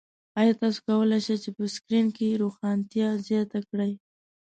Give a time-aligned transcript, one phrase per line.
[0.39, 3.91] ایا تاسو کولی شئ په سکرین کې روښانتیا زیاته کړئ؟